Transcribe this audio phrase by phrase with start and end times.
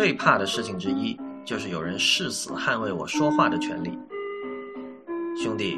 [0.00, 3.98] 最怕的事情之一，就是有人誓死捍卫我说话的权利。
[5.36, 5.76] 兄弟，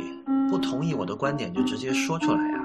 [0.49, 2.61] 不同意我的观点就直接说出来呀，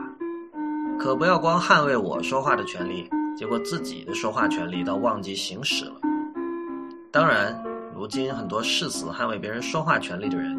[0.99, 5.99] 可不要光捍卫我说话的权利，结果自己的说话权利倒忘记行使了。
[7.11, 7.59] 当然，
[7.95, 10.55] 如今很多誓死捍卫别人说话权利的人，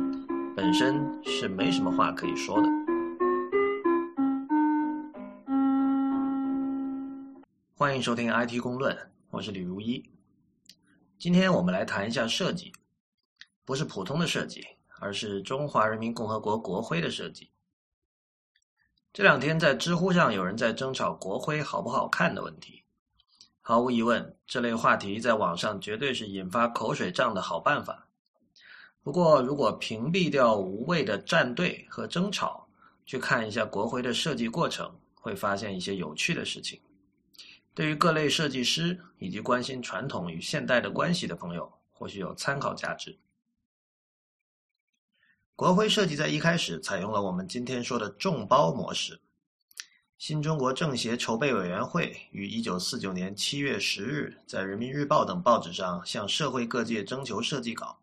[0.57, 2.69] 本身是没什么话可以说的。
[7.77, 8.99] 欢迎收听 IT 公论，
[9.30, 10.02] 我是李如一。
[11.19, 12.73] 今天我们来谈一下设计，
[13.65, 14.65] 不是普通的设计，
[15.01, 17.51] 而是中华人民共和国国徽的设计。
[19.13, 22.85] 这两天在知乎上有人在争吵国徽好不好看的问题。
[23.61, 28.07] 毫无疑问，这类话题在网上绝对是引发口水仗的好办法。
[29.03, 32.65] 不过，如果屏蔽掉无谓的站队和争吵，
[33.05, 36.80] 去看一下国徽的设计过程，会发现一些有趣的事情。
[37.74, 43.16] 对于各类设计师以及关心传统与现代的关系的朋友，或许有参考价值。
[45.55, 49.21] 国徽设计在一开始采用了我们今天说的众包模式。
[50.16, 57.97] 新中国政协筹备委员会于一九四九年七月十日在《人民日报》等报纸上向社会各界征求设计稿。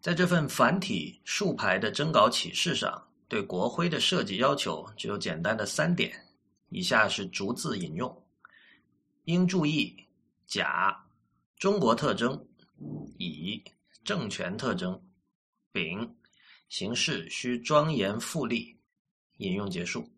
[0.00, 6.21] 在这份繁体竖排的征稿启事上，对国徽的设计要求只有简单的三点。
[6.72, 8.24] 以下是逐字引用：
[9.24, 9.94] 应注意
[10.46, 10.96] 甲
[11.56, 12.48] 中国特征，
[13.18, 13.62] 乙
[14.02, 15.00] 政权特征，
[15.70, 16.16] 丙
[16.68, 18.76] 形式需庄严富丽。
[19.38, 20.08] 引用结束。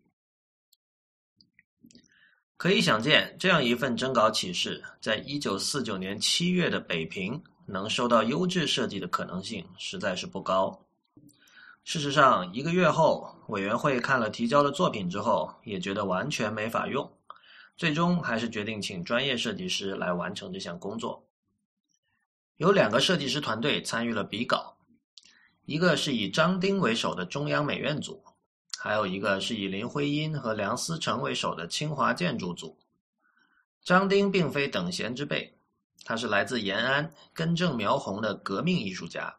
[2.57, 10.84] 可以想见，这样一份征稿启事，在一九四九年七月的北平能收到优质设计的可能性实在是不高。
[11.85, 17.09] 事实上，一个月后，委员会看了提交的作品之后，也觉得完全没法用，
[17.77, 21.27] 最终还是决定请专业设计师来完成这项工作。
[22.57, 24.77] 有两个设计师团队参与了比稿，
[25.65, 28.23] 一个是以张丁为首的中央美院组，
[28.79, 32.79] 还有一个是以林徽因和梁思成为首的清华建筑组。
[33.83, 35.55] 张丁并非等闲之辈，
[36.03, 39.37] 他是来自延安、根正苗红的革命艺术家。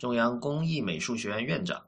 [0.00, 1.84] 中央工艺美术学院院长。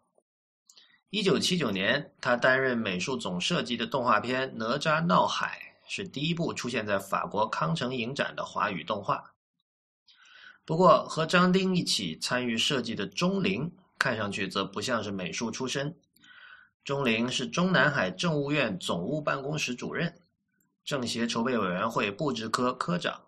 [1.08, 5.58] 一九七九年，他担任美术总设计的动画片《哪吒闹海》
[5.90, 9.32] 是第一部出现在法国康城影展的华语动画。
[10.66, 15.98] 不过，和张丁一起参与设计的钟灵，看上去则不像是美术出身。
[16.84, 20.20] 钟灵是中南海政务院总务办公室主任，
[20.84, 23.22] 政协筹备委员会布置科科长。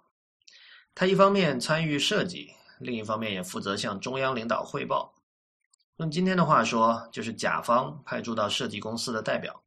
[0.95, 2.53] 他一方面参与设计。
[2.78, 5.14] 另一方面，也负责向中央领导汇报。
[5.98, 9.62] 用今天的话说，就是甲方派驻到设计公司的代表。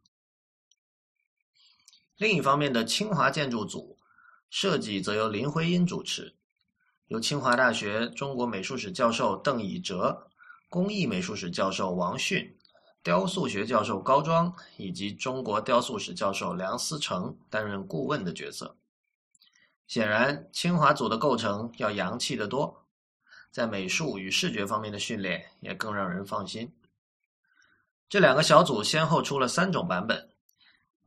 [2.18, 3.98] 另一方面的清华建筑组
[4.50, 6.36] 设计则由林徽因主持，
[7.08, 10.28] 由清华大学中国美术史教授邓以哲、
[10.68, 12.58] 工艺美术史教授王迅、
[13.04, 18.76] 雕塑学教授高庄以及中国雕塑史教授梁思成担任顾问的角色。
[19.88, 22.84] 显然，清华组的构成要洋气得多。
[23.52, 26.72] 在美术与视觉方面的训练也更让人放心。
[28.10, 30.30] 这两个小组先后出了三种版本。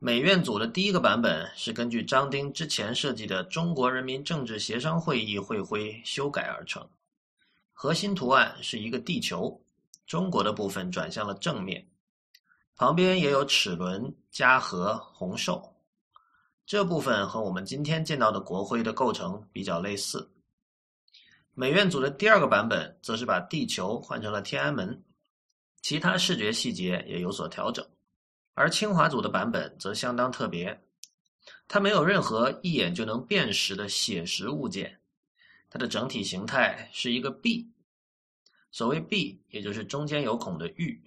[0.03, 6.89] 美院组的第一个版本是根据张丁之前设计的中国人民政治协商会议会徽修改而成，
[7.71, 9.61] 核心图案是一个地球，
[10.07, 11.87] 中国的部分转向了正面，
[12.75, 15.71] 旁边也有齿轮、嘉禾、红寿。
[16.65, 20.27] 这部分和我们今天见到的国徽的构成比较类似。
[21.61, 24.99] 美院组的第二个版本则是把地球换成了天安门，
[25.83, 27.87] 其他视觉细节也有所调整。
[28.55, 30.81] 而清华组的版本则相当特别，
[31.67, 34.99] 它没有任何一眼就能辨识的写实物件，
[35.69, 37.69] 它的整体形态是一个币。
[38.71, 40.99] 所谓币，也就是中间有孔的玉。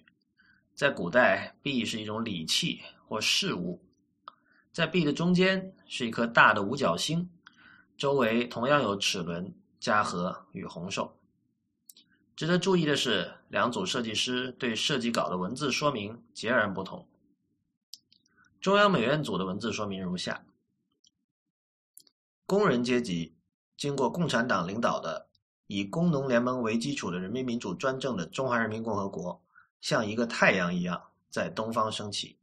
[0.73, 3.83] 在古代，币是一种礼器或饰物。
[4.71, 7.29] 在币的中间是一颗大的五角星，
[7.97, 9.53] 周围同样有齿轮。
[9.85, 11.15] 嘉禾与红寿。
[12.35, 17.07] 值得注意的是，两组设计师对设计稿的文字说明截然不同。
[18.59, 20.43] 中央美院组的文字说明如下：
[22.47, 23.35] 工人阶级
[23.77, 25.27] 经过共产党领导的
[25.67, 29.39] 以工农联盟为基础的人民民主专政的中华人民共和国，
[29.81, 30.99] 像一个太阳一样
[31.29, 32.39] 在东方升起。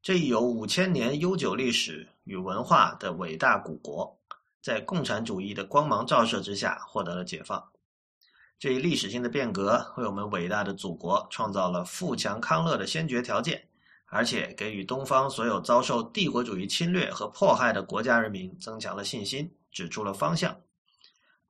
[0.00, 4.18] 这一有五千年悠久历史与文化的伟大古国。
[4.64, 7.70] 在共产主义的光芒照射之下，获得了解放。
[8.58, 13.68] 这一历史性的变革为我们伟大的祖国创造了富强康乐的先决条件，
[14.06, 20.58] 而且给予东方所有遭受帝国主义侵略和迫害的国家人民增强了信心，指出了方向。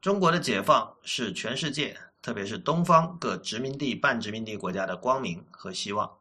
[0.01, 6.19] 中国的解放是全世界，特别是东方各殖民地、半殖民地国家的光明和希望。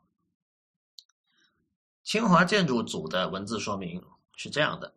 [2.04, 4.04] 清华建筑组的文字说明
[4.36, 4.94] 是这样的：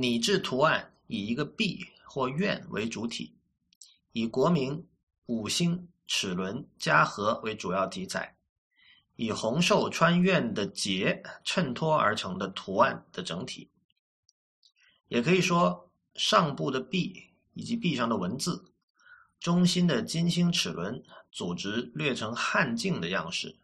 [0.00, 3.34] 拟制图案以一个币或愿为主体，
[4.12, 4.86] 以国名、
[5.26, 8.36] 五星、齿轮、嘉禾为主要题材，
[9.16, 13.68] 以红寿穿愿的节衬托而成的图案的整体。
[15.08, 17.20] 也可以说，上部的币
[17.54, 18.72] 以及币上的文字，
[19.40, 21.02] 中心的金星齿轮
[21.32, 23.58] 组织略成汉镜的样式。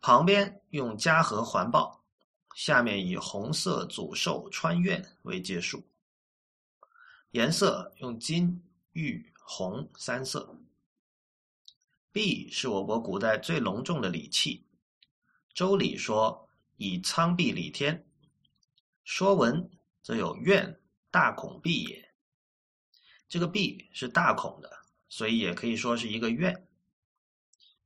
[0.00, 2.01] 旁边用嘉禾环抱，
[2.54, 5.82] 下面以红色祖兽穿院为结束。
[7.30, 8.62] 颜色用金、
[8.92, 10.58] 玉、红三色。
[12.12, 14.66] 璧是我国古代最隆重的礼器，
[15.54, 17.96] 《周礼》说以苍璧礼天，
[19.04, 19.62] 《说文》
[20.02, 20.78] 则有苑
[21.10, 22.12] 大孔璧也。
[23.28, 24.70] 这个璧是大孔的，
[25.08, 26.54] 所以也可以说是一个苑。《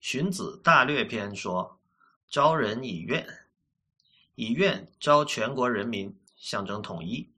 [0.00, 1.72] 荀子·大略篇》说。
[2.28, 3.24] 招人以愿，
[4.36, 7.28] 以愿招全国人民，象征统一。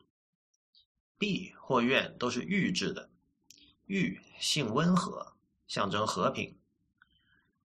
[1.16, 3.08] 璧或愿都是玉制的，
[3.86, 5.34] 玉性温和，
[5.68, 6.56] 象征和平。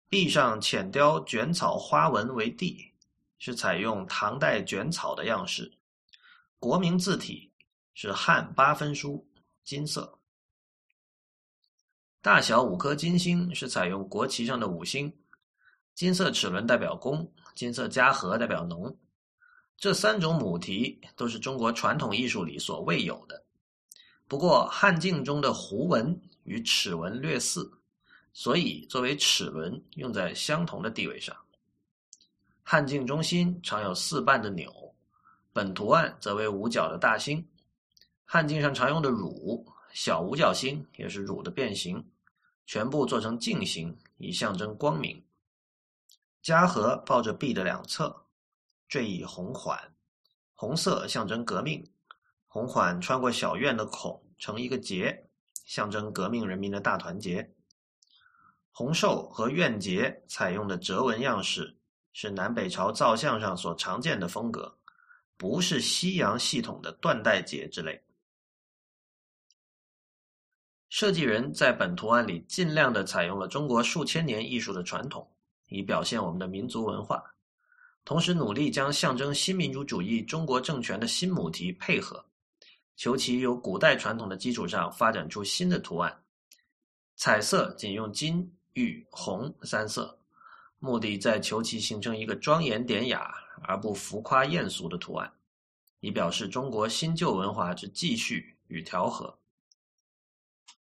[0.10, 2.92] 璧上浅雕卷草花纹为地，
[3.40, 5.72] 是采用唐代卷草的样式。
[6.60, 7.50] 国名字体
[7.94, 9.26] 是汉八分书，
[9.64, 10.20] 金色。
[12.22, 15.12] 大小五颗金星是采用国旗上的五星。
[15.94, 18.98] 金色齿轮代表公，金色嘉禾代表农，
[19.82, 23.44] 这三种母题都是中国传统艺术里所未有的。
[24.28, 27.68] 不过汉镜中的弧纹与齿纹略似，
[28.32, 31.36] 所以作为齿轮用在相同的地位上。
[32.62, 34.72] 汉镜中心常有四瓣的钮，
[35.52, 37.44] 本图案则为五角的大星。
[38.24, 42.06] 汉镜上常用的乳小五角星也是乳的变形，
[42.68, 45.20] 全部做成镜形，以象征光明。
[46.44, 48.21] 嘉禾抱着璧的两侧，
[48.92, 49.80] 缀以红环，
[50.54, 51.82] 红色象征革命，
[52.46, 55.30] 红环穿过小院的孔，成一个结，
[55.64, 57.50] 象征革命人民的大团结。
[58.70, 61.74] 红寿和愿结采用的折纹样式，
[62.12, 64.78] 是南北朝造像上所常见的风格，
[65.38, 68.04] 不是西洋系统的缎带结之类。
[70.90, 75.32] 设计人在本图案里尽量的采用了中国数千年艺术的传统。
[75.70, 77.24] 以表现我们的民族文化，
[78.04, 82.26] 同时努力将象征新民主主义中国政权的新母题配合，
[82.96, 86.24] 求其由古代传统的基础上发展出新的图案。
[87.16, 90.18] 彩色仅用金、玉、红三色，
[90.80, 93.32] 目的在求其形成一个庄严典雅
[93.62, 95.32] 而不浮夸艳俗的图案，
[96.00, 99.38] 以表示中国新旧文化之继续与调和。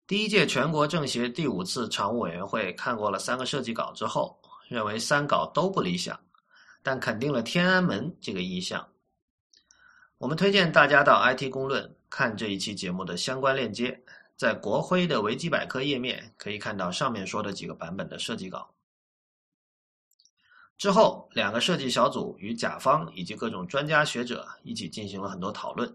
[0.07, 4.39] 第一届全国政协第五次常务委员会看过了三个设计稿之后。
[4.69, 6.19] 认为三稿都不理想，
[6.87, 8.87] 但肯定了天安门这个意向。
[10.19, 14.01] 我们推荐大家到 IT 公论看这一期节目的相关链接，
[14.37, 18.73] 在国徽的维基百科页面可以看到上面说的几个版本的设计稿。
[20.79, 25.93] 之后，两个设计小组与甲方以及各种专家学者一起进行了很多讨论。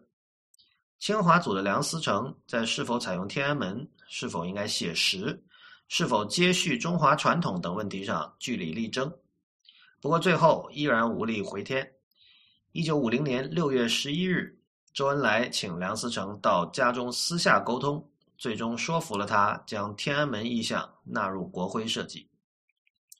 [0.99, 5.41] 清华组的梁思成在是否采用天安门、是否应该写实。
[5.87, 9.09] 是否接续中华传统等问题上据理力争，
[10.01, 11.93] 不过最后依然无力回天。
[12.71, 14.59] 一九五零年六月十一日，
[14.93, 22.27] 周恩来请梁思成到家中私下沟通，最终说服了他将天安门意象纳入国徽设计。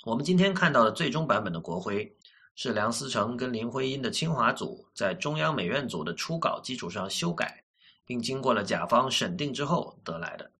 [0.05, 2.17] 我们今天看到的最终版本的国徽，
[2.55, 7.63] 是梁思成跟林徽因的清华组在中央美院组的初稿基础上修改，
[8.05, 10.51] 并经过了甲方审定之后得来的。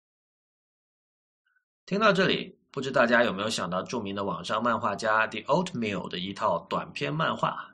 [1.84, 7.66] 听到这里，不知大家有没有想到著名的网上漫画家 The Oatmeal 的一套短篇漫画，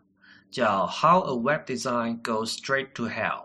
[0.50, 3.44] 叫《How a Web Design Goes Straight to Hell》。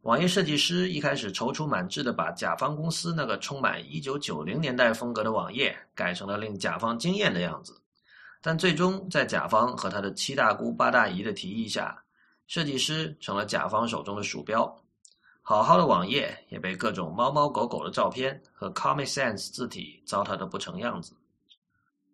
[0.00, 7.78] 网页设计师一开始踌躇满志的把甲方公司那个充满1990年代风格的网页改成了令甲方惊艳的样子，
[8.40, 12.02] 但最终在甲方和他的七大姑八大姨的提议下，
[12.46, 14.81] 设计师成了甲方手中的鼠标。
[15.44, 21.16] 好好的网页也被各种猫猫狗狗的照片和 Comic Sans 字体糟蹋的不成样子。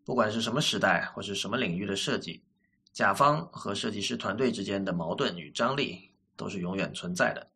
[0.03, 2.43] 不管是什么时代或是什么领域的设计，
[2.91, 7.47] 甲方和设计师团队之间的矛盾与张力都是永远存在的。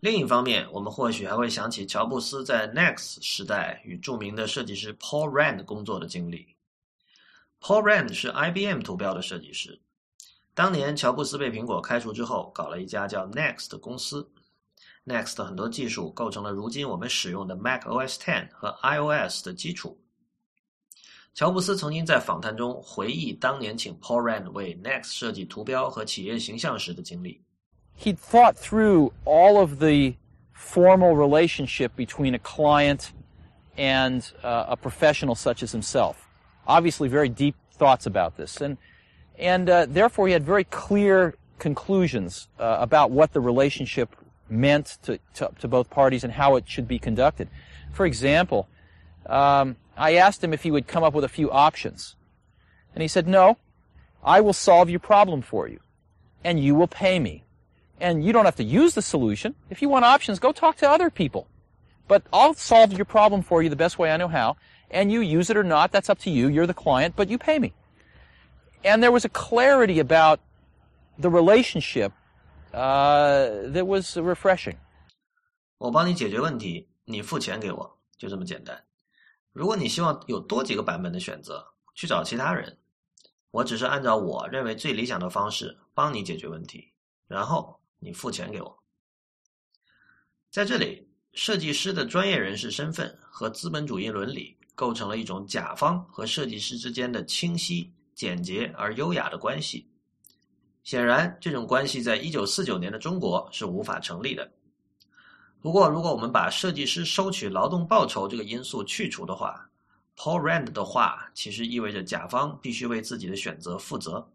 [0.00, 6.56] 另一方面，我们或许还会想起乔布斯在 Next 时代与著名的设计师 Paul Rand 工作的经历。
[7.60, 9.80] Paul Rand 是 IBM 图标的设计师。
[10.53, 14.29] 当年乔布斯被苹果开除之后，搞了一家叫 Next 的公司。
[15.05, 19.97] Next 的很多技术构成了如今我们使用的 Mac OS Ten 和 iOS 的基础。
[21.33, 27.41] 乔布斯曾经在访谈中回忆当年请 Paul Rand 为 Next 设计图标和企业形象时的经历。
[27.97, 30.15] He thought through all of the
[30.53, 33.07] formal relationship between a client
[33.77, 36.15] and uh, a professional such as himself.
[36.65, 38.77] Obviously, very deep thoughts about this, and
[39.38, 44.14] and uh, therefore he had very clear conclusions uh, about what the relationship
[44.48, 47.48] meant to, to, to both parties and how it should be conducted.
[47.92, 48.68] For example,
[49.26, 52.16] um, I asked him if he would come up with a few options,
[52.94, 53.58] and he said, "No,
[54.22, 55.80] I will solve your problem for you,
[56.42, 57.44] and you will pay me."
[58.00, 59.54] And you don't have to use the solution.
[59.70, 61.46] If you want options, go talk to other people.
[62.08, 64.56] But I'll solve your problem for you the best way I know how.
[64.90, 66.48] And you use it or not, that's up to you.
[66.48, 67.72] You're the client, but you pay me.
[68.84, 70.40] And there was a clarity about
[71.18, 72.12] the relationship
[72.72, 74.76] uh, that was refreshing.
[75.78, 78.84] 我帮你解决问题，你付钱给我，就这么简单。
[79.52, 82.76] 如果你希望有多几个版本的选择，去找其他人。
[83.50, 86.92] 我只是按照我认为最理想的方式帮你解决问题，
[87.26, 88.82] 然后你付钱给我。
[90.50, 99.88] 在这里，设计师的专业人士身份和资本主义伦理构成了一种甲方和设计师之间的清晰、简洁而优雅的关系。
[100.82, 104.50] 显然，这种关系在一九四九年的中国是无法成立的。
[105.60, 109.68] 不过，如果我们把设计师收取劳动报酬这个因素去除的话
[110.16, 114.30] ，Paul Rand 的话其实意味着甲方必须为自己的选择负责，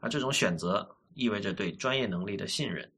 [0.00, 0.96] 而这种选择。
[1.14, 2.90] 意味着对专业能力的信任。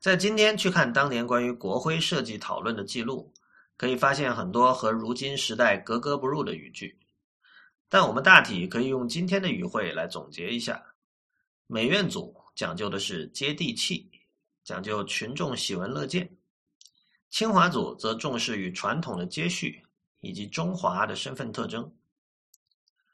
[0.00, 3.32] 在今天去看当年关于国徽设计讨论的记录，
[3.76, 6.98] 可以发现很多和如今时代格格不入的语句，
[7.88, 10.84] 但我们大体可以用今天的语汇来总结一下：
[11.66, 14.10] 美院组讲究的是接地气，
[14.64, 16.24] 讲究群众喜闻乐见；
[17.30, 19.82] 清华组则重视与传统的接续
[20.20, 21.92] 以及中华的身份特征。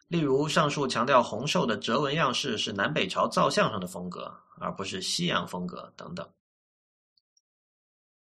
[0.09, 6.31] 例如，上述强调红寿的折纹样式是南北朝造像上的风格，而不是西洋风格等等。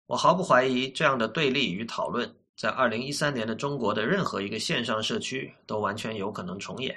[0.05, 6.93] 我毫不怀疑，这样的对立与讨论，在二零一三年的中国的任何一个线上社区都完全有可能重演。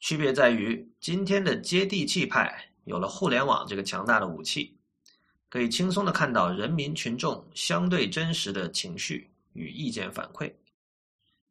[0.00, 4.76] 区别在于，今天的接地气派有了互联网这个强大的武器，
[5.48, 10.52] 可以轻松的看到人民群众相对真实的情绪与意见反馈。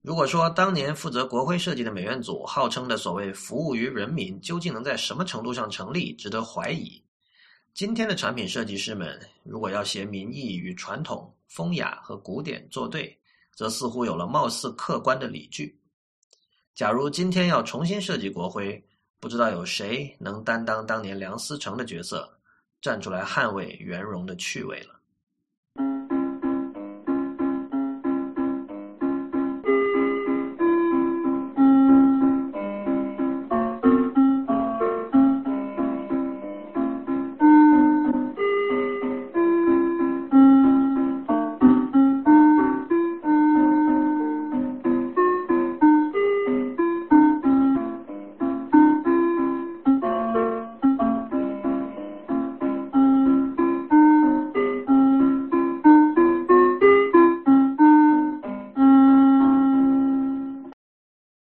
[0.01, 7.01] 如果说当年负责国徽设计的美院组号称的所谓服务于人民，究竟能在什么程度上成立，值得怀疑。
[7.73, 13.17] 今天的产品设计师们如果要携民意与传统、风雅和古典作对，
[13.55, 15.79] 则似乎有了貌似客观的理据。
[16.75, 18.83] 假如今天要重新设计国徽，
[19.19, 22.39] 不知道有谁能担当当年梁思成的角色，
[22.81, 24.96] 站出来捍卫圆融的趣味了。